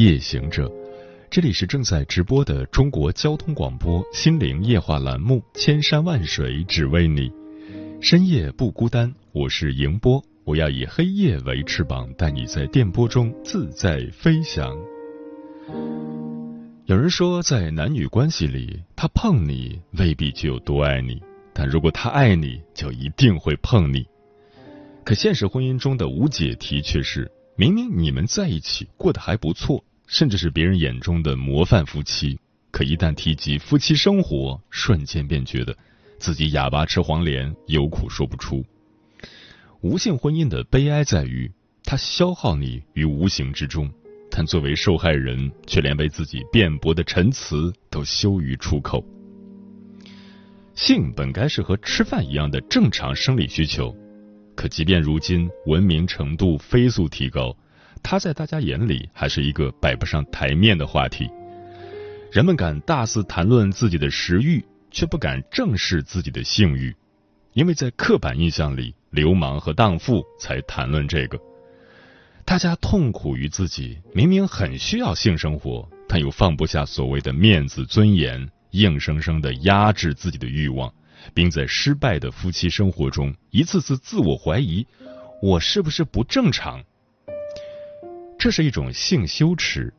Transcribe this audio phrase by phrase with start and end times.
[0.00, 0.66] 夜行者，
[1.28, 7.28] 这里是正在直播的中国交通广播心灵夜话栏目《千山万水只为你》，
[8.00, 10.24] 深夜不孤单，我是迎波。
[10.44, 14.74] 我要以黑夜为翅膀，带你在电波中自在飞翔。
[16.86, 21.20] 有人说，在男女关系里，他碰你未必就有多爱你，
[21.52, 24.06] 但如果他爱你，就一定会碰你。
[25.04, 32.36] 可现实婚姻中的无解题却是，明明你们在一起过得还不错，甚至是别人眼中的模范夫妻，
[32.72, 35.74] 可一旦提及夫妻生活，瞬间便觉得
[36.18, 38.64] 自己哑巴吃黄连，有苦说不出。
[39.82, 41.48] 无性婚姻的悲哀在于，
[41.84, 43.88] 它消耗你于无形之中，
[44.32, 49.04] 但作为受害人，却连为自己辩驳的陈词都羞于出口。
[50.74, 53.94] 性本该是和吃饭一样的正常生理需求，
[54.56, 57.56] 可即便如今文明程度飞速提高，
[58.02, 61.30] 它在大家眼里还是一个摆不上台面的话题。
[62.32, 66.94] 人们敢大肆谈论自己的食欲，却不敢正视自己的性欲。
[67.52, 71.40] 因为在刻板印象里，流氓和荡妇才谈论这个。
[72.44, 80.92] 大家痛苦于自己明明很需要性生活，但又放不下所谓的面子尊严，硬生生的压制自己的欲望，
[81.34, 84.86] 并在失败的夫妻生活中一次次自我怀疑：
[85.42, 86.82] 我是不是不正常？
[88.40, 89.92] 这是一种性羞耻，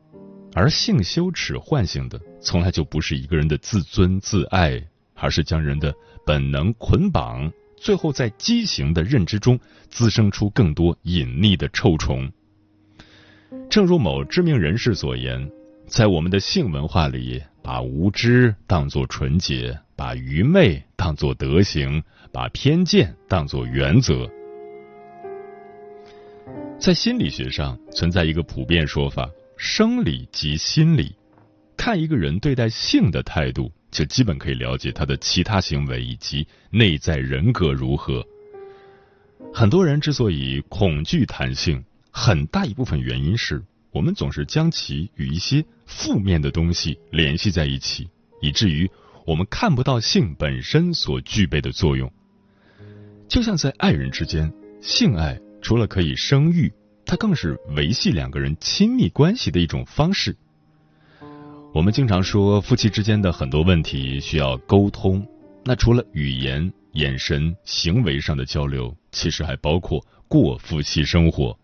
[0.52, 4.82] 而性羞耻唤醒的，从来就不是一个人的自尊自爱，
[5.14, 5.94] 而是将人的。
[6.26, 9.56] 本能捆绑，最后在畸形的认知中
[9.88, 12.28] 滋生出更多隐匿的臭虫。
[13.70, 15.48] 正如某知名人士所言，
[15.86, 22.02] 在我们的性文化里，把无知当作纯洁，把愚昧当作德行，
[22.32, 24.28] 把偏见当作原则。
[26.82, 31.14] 在心理学上存在一个普遍说法：生理即心理。
[31.76, 33.70] 看一个人对待性的态度。
[33.92, 38.26] 就基本可以了解他的其他行为以及内在人格如何。
[39.52, 48.08] 很多人之所以恐惧谈性，很大一部分原因是我们总是将其与一些负面的东西联系在一起，
[48.40, 48.90] 以至于
[49.26, 52.10] 我们看不到性本身所具备的作用。
[53.28, 54.50] 就像在爱人之间，
[54.80, 56.70] 性爱除了可以生育，
[57.06, 60.36] 它更是维系两个人亲密关系的一种方式。
[61.72, 65.26] 我们经常说，夫妻之间的很多问题需要沟通。
[65.64, 71.56] 那除了语言、眼神、行为上的交流，其实还包括过夫妻生活。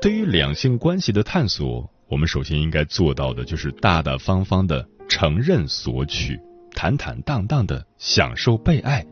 [0.00, 6.38] 对于两性关系的探索，我们首先应该做到的就是大大方方的承认索取，
[6.72, 9.04] 坦坦荡荡的享受被爱，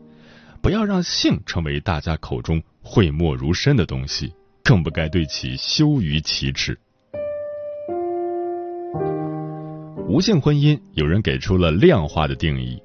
[0.61, 4.31] 不要让性成为大家口中讳莫如深的东西，
[4.63, 6.77] 更不该对其羞于启齿。
[10.07, 12.79] 无性婚姻，有人给出了量化的定义：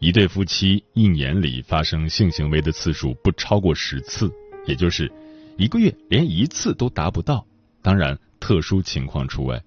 [0.00, 4.28] 一对夫妻一年里发生性行为的次数不超过十次，
[4.66, 5.10] 也就是
[5.56, 7.46] 一个月连一次都达不到。
[7.80, 9.62] 当然，特殊情况除外。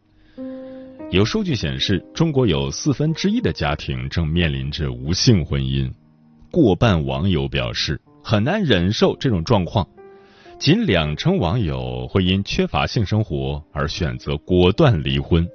[1.12, 5.90] 有数据显示，中国有四分之一的家庭正面临着无性婚姻。
[6.52, 9.88] 过半网友表示很难忍受这种状况，
[10.59, 15.47] 仅两成网友会因缺乏性生活而选择果断离婚。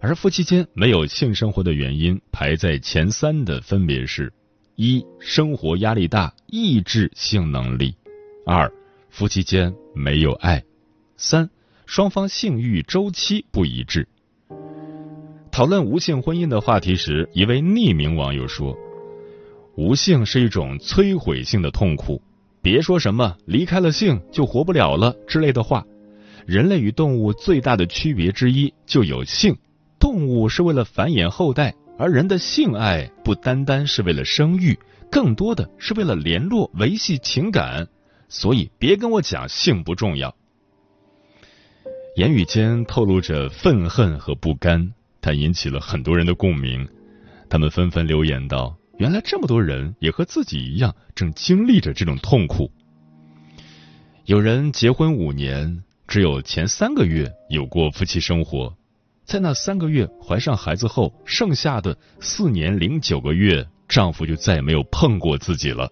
[0.00, 4.32] 而夫妻间没有性生活的原因排在前三的分别是：
[4.76, 7.94] 一、生活压力大，抑制性能力；
[8.46, 8.72] 二、
[9.10, 10.58] 夫妻间没有爱；
[11.18, 11.50] 三、
[11.84, 14.08] 双方性欲周期不一致。
[15.50, 18.74] 讨论无性婚姻的话题时，一位匿名网友说
[19.76, 22.20] ：“无性是一种摧毁性的痛苦，
[22.60, 25.84] 别说什么离开了性就活不了了之类的话。
[26.46, 29.56] 人类与动物最大的区别之一就有性。”
[29.98, 34.76] 动物是为了繁衍后代，而人的性爱不单单是为了生育，
[35.08, 37.86] 更多的是为了联络、维系情感。
[38.28, 40.34] 所以，别跟我讲性不重要。
[42.16, 46.88] 言语间透露着愤恨和不甘，它引起了很多人的共鸣。
[47.48, 52.70] 他们纷纷留言道：“原来这么多人也和自己一样，正经历着这种痛苦。”
[54.26, 55.82] 有人结婚五年。
[56.08, 58.76] 只有前三个月有过夫妻生活，
[59.24, 65.90] 在那三个月怀上孩子后，剩下的四年零九个月，丈夫就再也没有碰过自己了。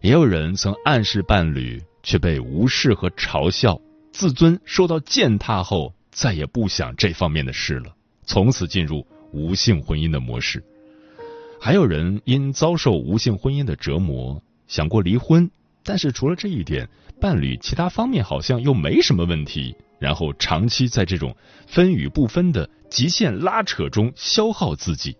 [0.00, 3.80] 也有人曾暗示伴侣，却被无视和嘲笑，
[4.10, 7.94] 自尊受到践踏后，再也不想这方面的事了，
[8.24, 10.64] 从此进入无性婚姻的模式。
[11.60, 15.50] 还有人因遭受无性婚姻的折磨，想过离婚，
[15.82, 16.88] 但是除了这一点，
[17.20, 21.34] 伴侣其他方面好像又没什么问题，然后长期在这种
[21.66, 25.16] 分与不分的极限拉扯中消耗自己。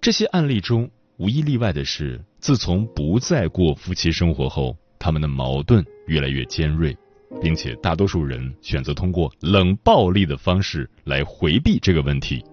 [0.00, 6.96] 这些案例中，无一例外的是，自从不再过夫妻生活后，他们的矛盾越来越尖锐，
[7.40, 12.44] 并且大多数人选择通过冷暴力的方式来回避这个问题。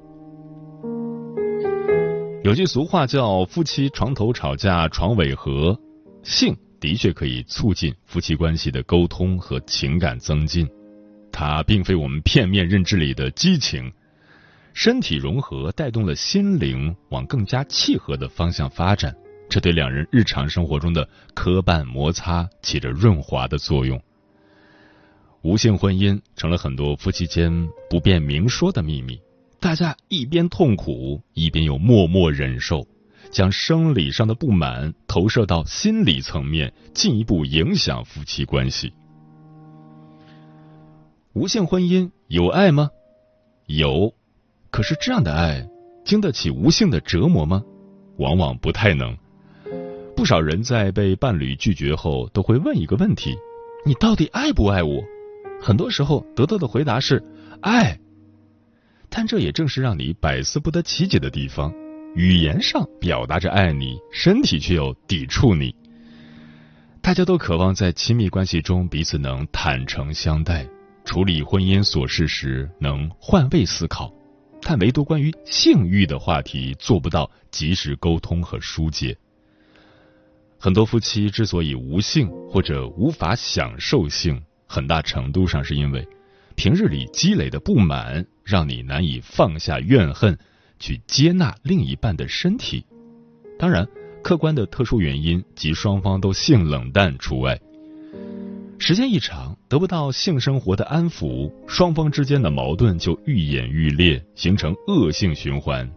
[2.48, 5.78] 有句俗话叫“夫妻床头吵架床尾和”，
[6.24, 10.66] 性的确可以促进夫妻关系的沟通和情感增进，
[11.30, 13.92] 它并非我们片面认知里的激情。
[14.72, 19.14] 身体融合带动了心灵往更加契合的方向发展，
[19.50, 24.02] 这对两人日常生活中的磕绊摩擦起着润滑的作用。
[25.42, 29.20] 无性婚姻成了很多夫妻间不便明说的秘密。
[29.60, 32.88] 大家一边痛苦，一边又默默忍受，
[33.32, 38.94] 将生理上的不满投射到心理层面，进一步影响夫妻关系。
[41.34, 42.90] 无性婚姻有爱吗？
[43.66, 44.14] 有，
[44.70, 45.68] 可是这样的爱
[46.06, 47.64] 经得起无性的折磨吗？
[48.18, 49.18] 往往不太能。
[50.16, 53.36] 不少人在被伴侣拒绝后，都会问一个问题：
[53.86, 55.04] 你到底爱不爱我？
[55.60, 57.24] 很多时候得到的回答是
[57.62, 58.00] 爱。
[59.10, 61.74] 但这也正是让你百思不得其解的地方。
[62.16, 65.76] 语言上表达着爱你，身体却又抵触你。
[67.02, 70.68] 大家都渴望在亲密关系中彼此能坦诚相待，
[71.06, 74.12] 处理婚姻琐事时能换位思考，
[74.62, 79.16] 但唯独关于性欲的话题做不到及时沟通和疏解。
[80.60, 86.08] 很多夫妻之所以无性或者无法享受性，很大程度上是因为。
[86.56, 90.40] 平日里积累的不满，让你难以放下怨恨，
[90.80, 92.86] 去接纳另一半的身体。
[93.60, 93.86] 当然，
[94.24, 97.60] 客观的特殊原因及双方都性冷淡除外。
[98.80, 105.92] 时间一长，得不到性生活的安抚，双方之间的矛盾就愈演愈烈，形成恶性循环。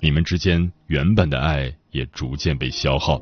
[0.00, 3.18] 你们之间原本的爱也逐渐被消耗。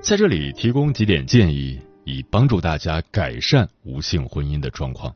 [0.00, 1.80] 在这里提供几点建议。
[2.08, 5.14] 以帮助大家改善无性婚姻的状况。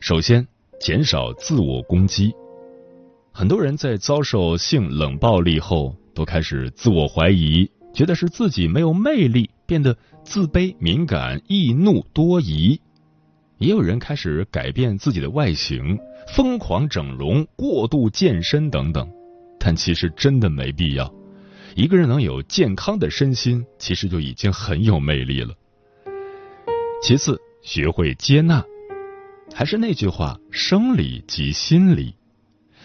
[0.00, 0.48] 首先，
[0.80, 2.32] 减少自我攻击。
[3.32, 9.94] 很多人在遭受性冷暴力后，都开始自我怀疑，觉得是自己没有魅力，变得
[10.24, 12.80] 自卑、敏感、易怒、多疑。
[13.58, 15.98] 也有人开始改变自己的外形，
[16.34, 19.06] 疯狂整容、过度健身等等。
[19.58, 21.12] 但其实真的没必要。
[21.76, 25.54] 一个人能有健康的身心，其实就已经很有魅力了。
[27.02, 28.64] 其次，学会接纳。
[29.54, 32.14] 还是那句话，生理即心理。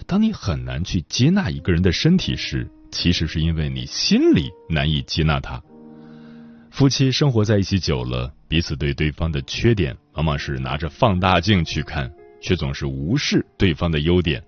[0.06, 5.62] 当你很难去接纳一个人的身体时，其实是因为你心里难以接纳他。
[6.70, 12.12] 夫妻生活在一起久了，彼此对对方的缺点，往往是拿着放大镜去看，
[12.42, 14.44] 却总是无视对方的优点。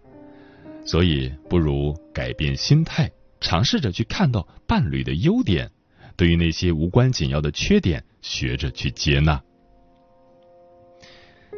[0.86, 5.72] 所以，不如改变心态，尝试着去看到伴侣的优点，
[6.18, 9.42] 对于那些无关紧要的缺点，学着去接纳。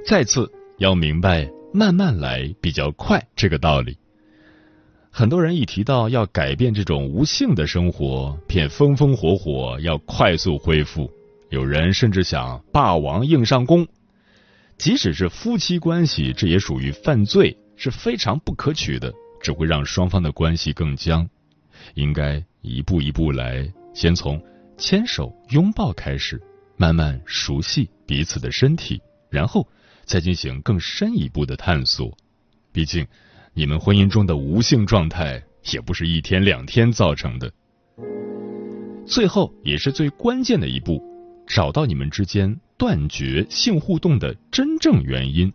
[0.05, 3.97] 再次要明白“慢慢来比较快”这个道理。
[5.11, 11.11] 很多人一提到要改变这种无性的生活，便风风火火要快速恢复。
[11.49, 13.85] 有人甚至想霸王硬上弓。
[14.77, 21.29] 即使是夫妻关系，这也属于犯罪，是非常不可取的，只会让双方的关系更僵。
[21.95, 24.41] 应该一步一步来，先从
[24.77, 26.41] 牵手、拥抱开始，
[26.77, 29.67] 慢慢熟悉彼此的身体，然后。
[30.09, 32.17] 再进行更深一步的探索，
[32.71, 33.05] 毕竟
[33.53, 35.39] 你们婚姻中的无性状态
[35.71, 37.53] 也不是一天两天造成的。
[39.05, 40.99] 最后也是最关键的一步，
[41.45, 45.53] 找到你们之间断绝性互动的真正原因。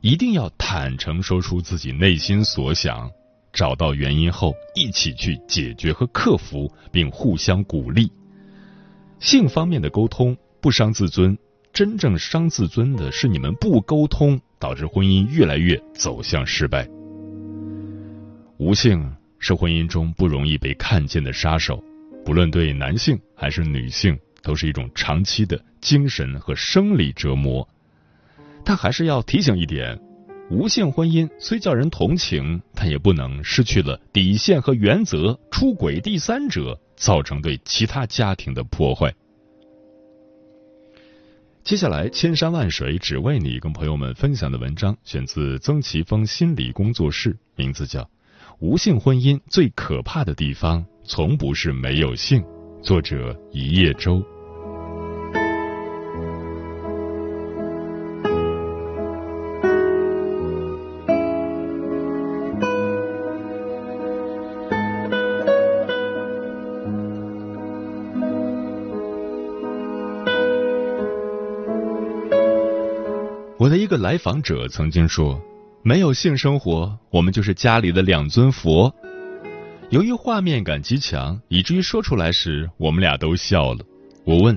[0.00, 3.08] 一定要坦诚说出自己内心所想，
[3.52, 8.10] 找到原因后一起去解决和克服，并互相鼓励。
[9.20, 11.38] 性方面的沟通不伤自尊。
[11.76, 16.88] 真正伤自尊的是你们不沟通，导致婚姻越来越走向失败。
[18.56, 21.84] 无性是婚姻中不容易被看见的杀手，
[22.24, 27.68] 不论对男性还是女性，都是一种长期的精神和生理折磨。
[28.64, 30.00] 但还是要提醒一点：
[30.50, 39.12] 无性婚姻虽叫人同情，但也不能失去了底线和原则，出轨第三者，造成对其他家庭的破坏。
[41.66, 48.02] 接下来，千山万水只为你，跟朋友们分享的文章选自曾奇峰心理工作室，名字叫
[48.60, 50.80] 《无性婚姻最可怕的地方》。
[51.02, 52.40] 从不是没有性。
[52.84, 54.22] 作者：一叶舟。
[73.66, 75.42] 我的一个来访者曾经说
[75.82, 78.94] ：“没有性生活，我们就是家里的两尊佛。”
[79.90, 83.80] 由于画面感极强，以至于说出来时，我们俩都笑了。
[84.24, 84.56] 我问：“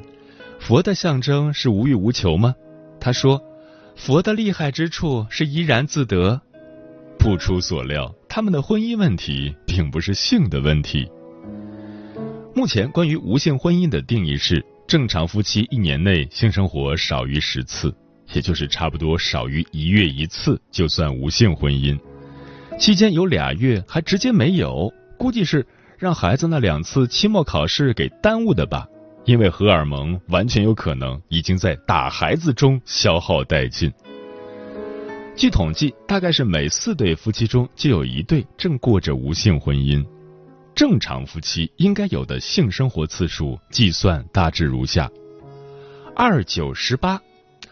[0.62, 2.54] 佛的象征是无欲无求吗？”
[3.01, 3.42] 他说
[3.98, 6.39] ：“佛的厉害之处是怡然自得。”
[7.18, 11.10] 不出所料，他们的婚姻问题并不是性的问题。
[12.54, 17.92] 目前关于无性婚姻的定义是：正常夫妻一年内性生活少于十次，
[18.34, 22.00] 也就是差不多少于一月一次，就算无性婚姻。
[22.80, 24.94] 期间有俩月还直接没有。
[25.18, 25.66] 估计是
[25.98, 28.88] 让孩子那两次期末考试给耽误的吧，
[29.26, 33.92] 因为荷尔蒙完全有可能已经在打孩子中消耗殆尽。
[35.36, 40.06] 据统计，大概是每四对夫妻中就有一对正过着无性婚姻。
[40.74, 45.12] 正常夫妻应该有的性生活次数计算大致如下：
[46.16, 47.22] 二九十八，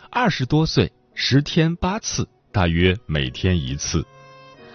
[0.09, 4.01] 二十多岁十天八次，大约每天一次；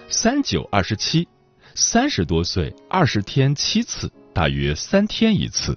[0.09, 1.27] 三九二十七。
[1.75, 5.73] 三十多岁，二十天七次，大约三天一次；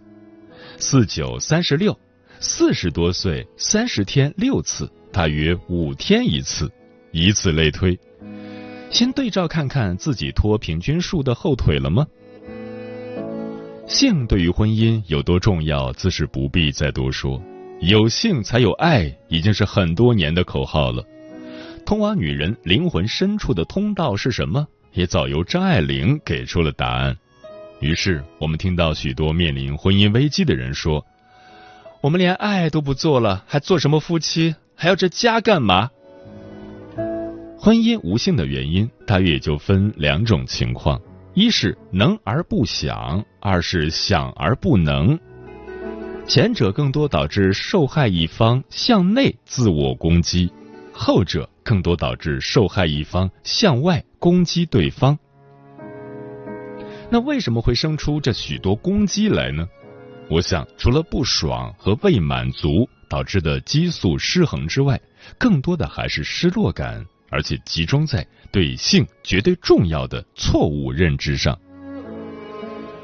[0.78, 1.98] 四九三十六，
[2.42, 6.70] 四十多岁，三十天六次，大约五天一次，
[7.14, 7.98] 以此类推。
[8.92, 12.06] 先对照看看自己拖平均数的后腿了吗？
[13.88, 17.42] 性对于婚姻有多重要，自是不必再多说。
[17.88, 21.06] 有性才有爱，已经是很多年的口号了。
[21.86, 24.66] 通往女人灵魂深处的通道是什么？
[24.94, 27.16] 也早由张爱玲给出了答案。
[27.82, 31.06] 于是，我们听到许多面临婚姻危机的人说
[32.02, 34.56] ：“我们连爱都不做了，还做什么夫妻？
[34.74, 35.92] 还要这家干嘛？”
[37.60, 41.00] 婚姻无性的原因，大约也就分两种情况：
[41.36, 45.20] 一是能而不想，二是想而不能。
[46.28, 50.52] 前者更多导致受害一方向内自我攻击，
[50.92, 54.04] 后者更多导致受害一方向外。
[54.18, 55.20] 攻击对方，
[57.12, 59.68] 那为什么会生出这许多攻击来呢？
[60.32, 65.00] 我想，除了不爽和未满足导致的激素失衡之外，
[65.38, 71.56] 更多的还是失落感，而且集中在对性绝对重要的错误认知上。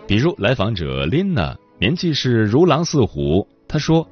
[0.07, 4.07] 比如，来访者 Lina 年纪是如狼似虎，她说：“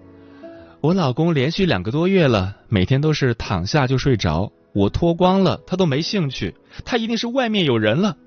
[0.82, 8.18] 我老公连续两个多月了，每天都是躺下就睡着。”我脱光了，他都没兴趣，他一定是外面有人了。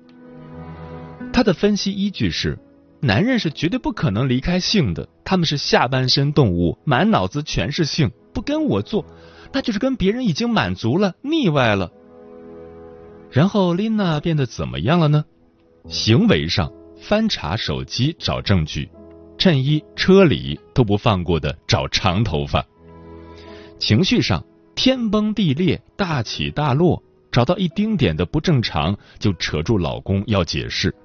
[1.33, 2.57] 他的分析依据是：
[3.01, 9.05] 男人是绝对不可能离开性的，他们是下半身动物，满脑子全是性，不跟我做，
[9.51, 11.91] 那就是跟别人已经满足了，腻歪了。
[13.29, 15.25] 然后琳娜变得怎么样了呢？
[15.87, 16.71] 行为上
[17.01, 18.89] 翻查手机找证据，
[19.43, 22.65] 衬衣、车里都不放过的找长头发，
[23.77, 24.41] 情绪上。
[24.73, 30.95] 天崩地裂，大起大落，找到一丁点的不正常，就扯住老公要解释。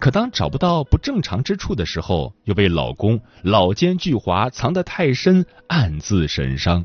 [0.00, 6.84] 可当找不到不正常之处的时候，又被老公老奸巨猾藏得太深，暗自神伤。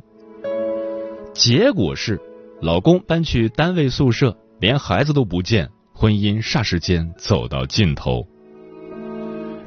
[1.34, 2.22] 结果是，
[2.62, 8.28] 老公搬去单位宿舍，连孩子都不见，婚姻霎时间走到尽头。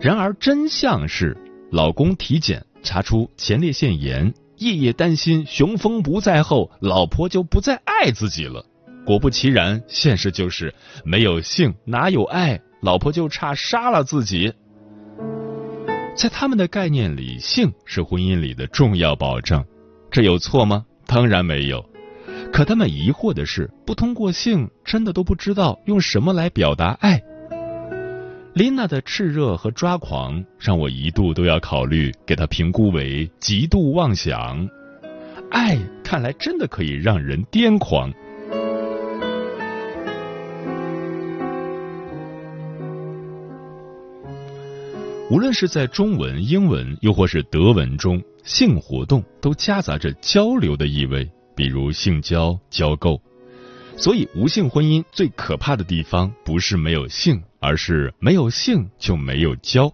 [0.01, 1.37] 然而真相是，
[1.73, 4.33] 老公体检查出前列腺炎。
[4.59, 8.65] 夜夜担心雄风不在后，老婆就不再爱自己了。
[9.05, 10.75] 果不其然，现实就是
[11.05, 14.53] 没有性哪有爱，老婆就差杀了自己。
[16.15, 19.63] 在他们的概念里，性是婚姻里的重要保证，
[20.11, 20.87] 这有错吗？
[21.07, 21.85] 当然没有。
[22.51, 27.23] 可他们疑惑的是，不通过性，真的都不知道用什么来表达爱。
[28.57, 34.67] 琳娜的炽热和抓狂，让我一度都要考虑给她评估为极度妄想。
[35.51, 38.11] 爱看来真的可以让人癫狂。
[45.29, 53.21] 无论是在中文、英文，又或是德文中，性活动都夹杂着交流的意味，比如性交、交媾。
[53.99, 59.93] 所以，无性婚姻最可怕的地方，不是没有性，而是没有性就没有交。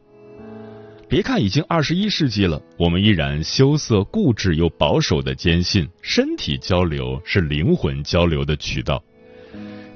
[1.08, 9.02] 别看已经二十一世纪了，我们依然羞涩、固执又保守的坚信，身体交流是灵魂交流的渠道。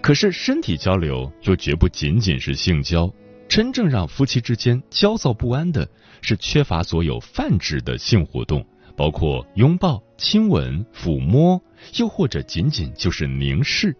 [0.01, 3.13] 可是，身体交流又绝不仅仅是性交。
[3.47, 5.87] 真正让夫妻之间焦躁不安的
[6.23, 8.67] 是缺乏所有泛指的性活动，
[8.97, 11.61] 包括拥抱、亲吻、抚摸，
[11.99, 13.95] 又或者仅仅就是凝视。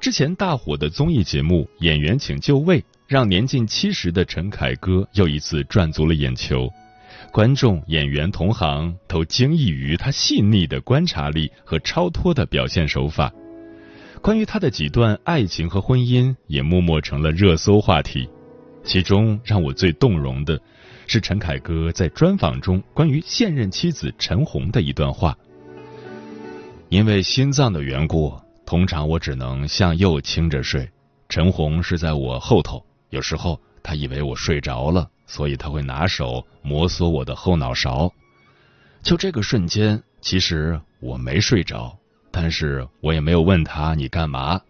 [0.00, 6.70] 之前大火的综艺节目《演员请就位》，让年近七十的陈凯歌又一次赚足了眼球，
[7.30, 13.30] 观众、演员同行都惊异于他细腻的观察力和超脱的表现手法。
[14.22, 18.26] 关于他的几段爱情和婚姻，也默默成了热搜话题。
[18.82, 20.58] 其中让我最动容的，
[21.06, 25.36] 是陈凯歌在专访中关于现任妻子陈红的一段话
[26.88, 28.32] ：“因为心脏的缘故，
[28.70, 30.88] 通常我只能向右倾着睡。
[31.28, 38.08] 陈红是在我后头，有时候他以为我睡着了，所以他会拿手摩挲我的后脑勺。
[39.02, 41.98] 就这个瞬间，其实我没睡着。”
[42.30, 44.60] 但是我也没有问他你干嘛，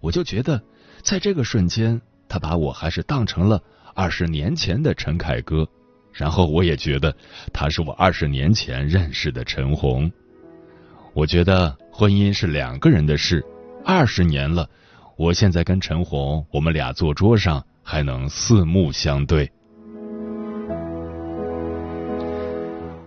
[0.00, 0.62] 我就觉得，
[1.02, 3.60] 在这个瞬间，他把我还是当成了
[3.92, 5.66] 二十年前的陈凯歌，
[6.12, 7.12] 然后我也觉得
[7.52, 10.08] 他是我二十年前认识的陈红。
[11.12, 13.44] 我觉得婚姻是两个人的事，
[13.84, 14.70] 二十年了，
[15.16, 19.50] 我现在跟陈红，我们俩坐桌上还能四目相对。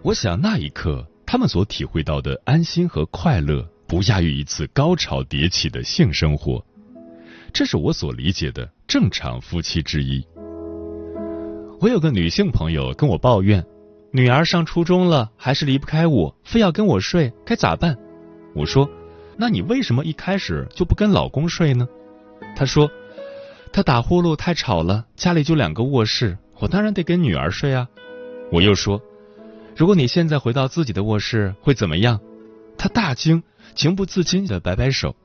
[0.01, 3.65] 我想那一刻，他们所体会到的安心和快乐。
[3.87, 6.61] 不亚于一次高潮迭起的性生活，
[7.53, 10.21] 这是我所理解的正常夫妻之一。
[11.79, 13.65] 我有个女性朋友跟我抱怨，
[14.11, 17.97] 女儿上初中了还是离不开我，非要跟我睡，该咋办？
[18.53, 18.89] 我说，
[19.37, 21.87] 那你为什么一开始就不跟老公睡呢？
[22.55, 22.89] 她说，
[23.71, 27.87] 他打呼噜太吵了，家里就两个卧室，我当然得跟女儿睡啊。
[28.51, 29.01] 我又说，
[29.75, 32.19] 如果你现在回到自己的卧室会怎么样？
[32.77, 33.43] 她大惊。
[33.73, 35.15] 情不自禁的摆摆手，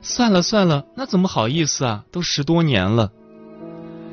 [0.00, 2.04] 算了算了，那怎么好意思啊？
[2.12, 3.10] 都十多年了。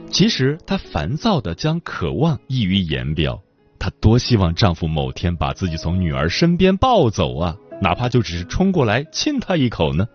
[0.10, 3.44] 其实她烦躁的将渴望溢于言表，
[3.78, 10.08] 她多希望丈夫某天把自己从女儿身边抱走啊，哪怕就只是冲过来亲她一口呢。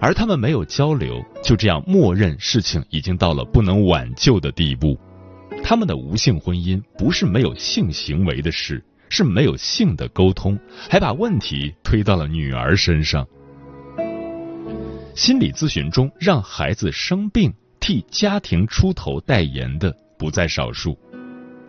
[0.00, 4.98] 而他们没有交流，就这样默认事情已经到了不能挽救的地步。
[5.62, 8.84] 他们的无性婚姻不是没有性行为的事。
[9.10, 10.58] 是没有性的沟通，
[10.90, 13.26] 还把问题推到了女儿身上。
[15.14, 20.94] 心理咨询中，让孩子生病替家庭出头代言的不在少数。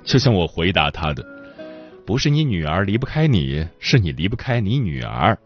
[0.03, 1.25] 就像我回答他的
[2.09, 5.37] ：“不是你女儿离不开你，是你离不开你女儿。”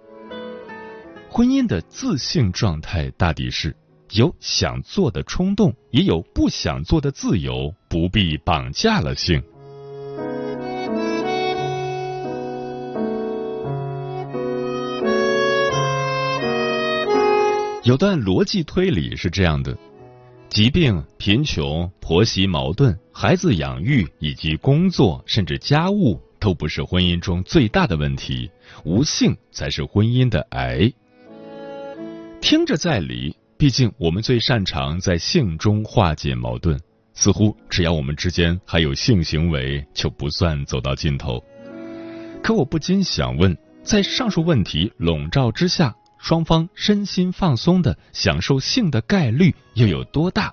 [1.30, 3.76] 婚姻的自性状态大抵是
[4.12, 9.44] 有想做的冲动，也有不想做的自由，不必绑架了性。
[17.84, 19.78] 有段逻辑推理是这样的：
[20.48, 28.52] 疾病、贫穷、婆媳矛盾、孩子养育以及工作甚至家务都不是婚姻中最大的问题，
[28.84, 30.92] 无性才是婚姻的癌。
[32.42, 36.78] 听着在理，毕竟我们最擅长在性中化解矛盾，
[37.14, 41.42] 似乎只要我们之间还有性行为，就不算走到尽头。
[42.44, 45.96] 可我不禁想问，在上述问题笼罩之下。
[46.18, 50.52] 双方身心放松的享受性的概率又有多大？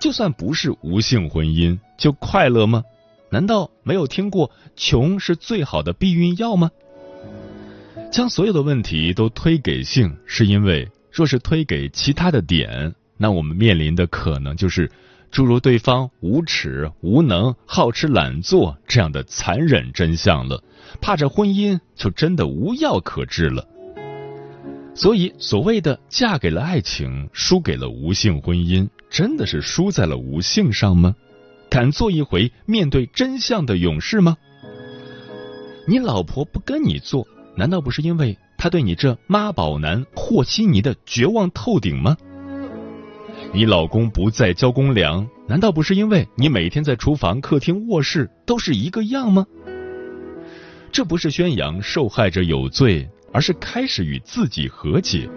[0.00, 2.82] 就算不是无性婚姻，就快乐吗？
[3.30, 6.70] 难道没有听过穷是最好的避孕药吗？
[8.12, 14.90] 将所有的问题都推给性，是因为若是推给其他的点，那我们面临的可能就是
[15.30, 20.62] 诸如对方无耻、无能、好吃懒做这样的残忍真相了。
[21.00, 23.66] 怕这婚姻就真的无药可治了。
[24.94, 31.14] 所以，所谓的嫁给了爱情，输给了无性婚姻，真的是输在了无性上吗？
[31.68, 34.36] 敢做一回面对真相的勇士吗？
[35.86, 37.26] 你老婆不跟你做，
[37.56, 42.16] 难道不是因为她对你这妈宝男和稀泥的绝望透顶吗？
[43.52, 49.46] 你老公不再交公粮，难道不是因为你每天在厨房、客厅、卧室都是一个样吗？
[50.92, 53.08] 这不是宣扬受害者有罪。
[53.32, 55.28] 而是开始与自己和解。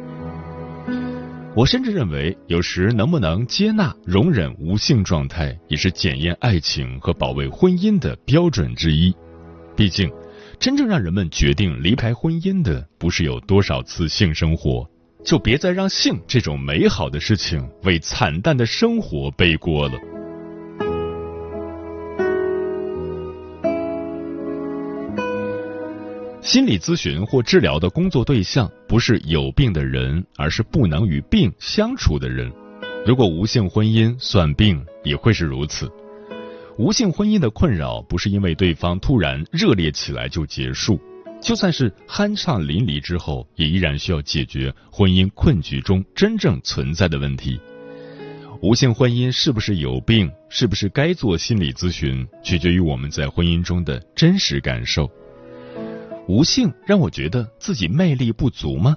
[1.60, 9.14] 我甚至认为，有时能不能接纳、容忍无性状态，也是检验爱情和保卫婚姻的标准之一。
[9.76, 10.10] 毕竟，
[10.58, 14.90] 真正让人们决定离开婚姻的，不是有多少次性生活，
[15.26, 20.00] 就别再让性这种美好的事情为惨淡的生活背锅了。
[26.50, 32.52] 心理咨询或治疗的工作对象不是有病的人，而是不能与病相处的人。
[33.06, 35.88] 如果无性婚姻算病，也会是如此。
[36.76, 41.00] 无性婚姻的困扰不是因为对方突然热烈起来就结束，
[41.40, 47.62] 就算是酣畅淋漓之后，也依然需要解决婚姻困局中真正存在的问题。
[48.64, 55.08] 无性婚姻是不是有病，是不是该做心理咨询，取决于我们在婚姻中的真实感受。
[56.30, 58.96] 无性让我觉得自己魅力不足吗？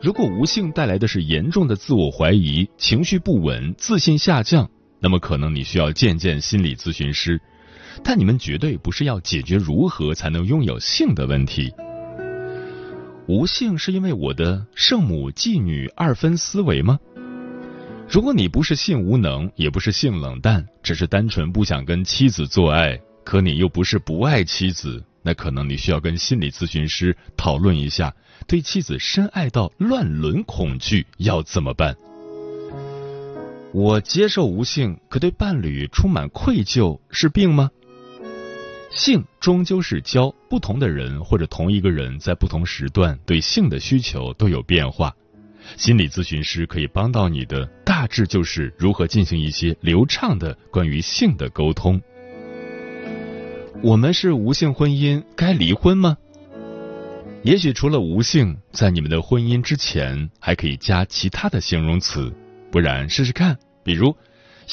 [0.00, 7.40] 如果无性带来的是严重的自我怀疑、情绪不稳、自信下降，那么可能你需要见见心理咨询师。
[8.04, 11.74] 但你们绝对不是要解决如何才能拥有性的问题。
[13.26, 16.96] 无性是因为我的圣母妓女二分思维吗？
[18.08, 25.02] 如果你不是性无能，也不是性冷淡，只是单纯不想跟妻子做爱，可你又不是不爱妻子。
[25.26, 28.14] 那可能你需要跟心理咨询师讨论一下，
[28.46, 31.96] 对妻子深爱到乱伦恐惧要怎么办？
[33.72, 37.72] 我接受无性，可对伴侣充满愧疚，是病吗？
[38.88, 45.12] 性终究是交，不同的人或者同一个人在不同时段对性的需求都有变化，
[45.76, 52.00] 心理咨询师可以帮到你的，大致就是如何进行一些流畅的关于性的沟通。
[53.82, 56.16] 我们是无性婚姻，该离婚吗？
[57.42, 62.32] 也许除了无性，在你们的婚姻之前还可以加其他的形容词，
[62.72, 63.58] 不然试试看。
[63.84, 64.16] 比如，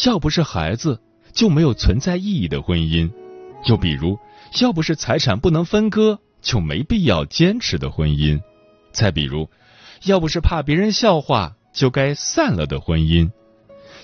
[0.06, 1.00] 要不是孩子，
[1.34, 3.12] 就没有存在意义的婚姻；
[3.66, 4.18] 又比如，
[4.62, 8.42] 要不是财产不能分割，就没必要坚持的婚姻；
[8.92, 9.50] 再比如，
[10.06, 13.30] 要不是怕别人笑话，就该散了的婚姻。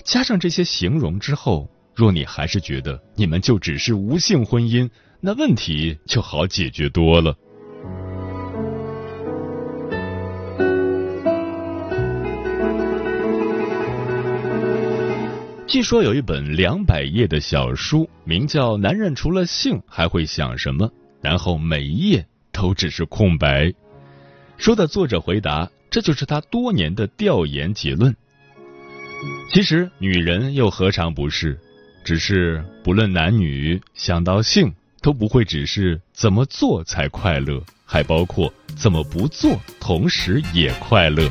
[0.04, 1.70] 加上这些形容之后。
[2.00, 4.88] 若你还是觉得你们就只是无性婚姻，
[5.20, 7.36] 那问题就好解决多了。
[15.66, 20.88] 据说有一本两百页的小书，名叫《男人除了性还会想什么》，
[21.20, 23.70] 然后每一页都只是空白。
[24.56, 28.16] 书的作者回答：“这就是他多年的调研结论。”
[29.52, 31.60] 其实，女人又何尝不是？
[32.10, 41.30] 只是不论男女，想到性都不会只是怎么做才快乐，还包括怎么不做，同时也快乐。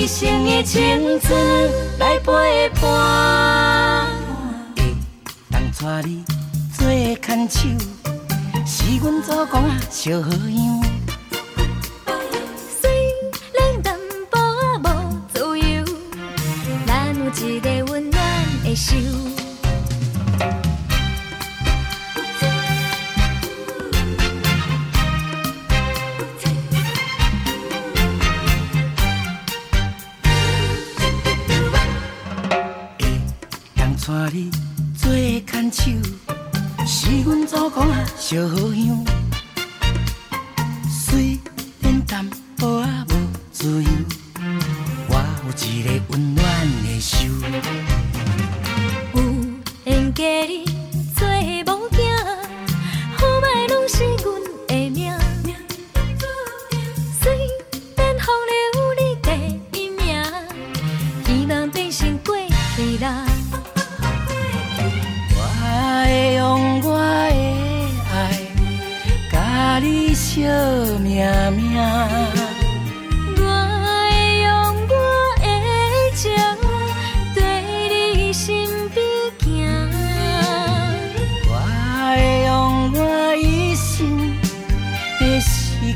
[0.00, 4.08] 一生的青春来陪伴，
[4.74, 4.96] 会
[5.50, 6.24] 当带你
[6.72, 6.88] 做
[7.20, 7.68] 牵手。
[8.64, 10.89] 是阮祖公啊，小好样。
[34.10, 34.50] 带你
[34.98, 35.08] 做
[35.46, 35.82] 牵手。
[36.84, 39.29] 是阮祖公啊，小好样。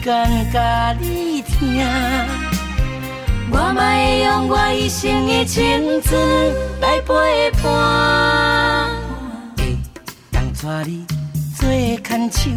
[0.04, 0.12] 间
[0.52, 1.82] 甲你听，
[3.50, 6.20] 我嘛会用我一生的青春
[6.78, 8.90] 来陪伴。
[9.56, 9.78] 会
[10.30, 11.06] 当带你
[11.56, 11.66] 做
[12.02, 12.50] 牵手，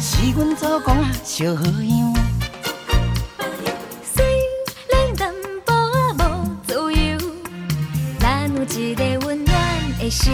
[0.00, 2.14] 是阮祖公啊小好样。
[4.02, 4.24] 虽
[4.90, 5.30] 然淡
[5.66, 5.74] 薄
[6.16, 7.18] 仔无自由，
[8.18, 9.54] 咱有一个温暖
[9.98, 10.32] 的手。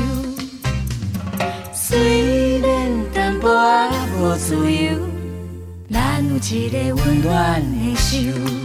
[1.74, 2.70] 虽然
[3.12, 5.01] 淡薄仔无自由，
[6.32, 8.61] 有一个温暖的手。